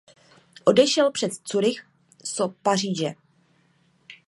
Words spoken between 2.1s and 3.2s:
so Paříže.